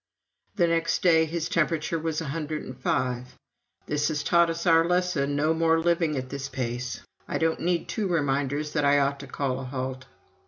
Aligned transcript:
The 0.55 0.65
next 0.65 1.03
day 1.03 1.25
his 1.25 1.47
temperature 1.47 1.99
was 1.99 2.21
105. 2.21 3.37
"This 3.85 4.07
has 4.07 4.23
taught 4.23 4.49
us 4.49 4.65
our 4.65 4.83
lesson 4.83 5.35
no 5.35 5.53
more 5.53 5.79
living 5.79 6.15
at 6.17 6.29
this 6.29 6.49
pace. 6.49 7.01
I 7.27 7.37
don't 7.37 7.59
need 7.59 7.87
two 7.87 8.07
reminders 8.07 8.73
that 8.73 8.83
I 8.83 8.97
ought 8.97 9.19
to 9.19 9.27
call 9.27 9.59
a 9.59 9.63
halt." 9.63 10.07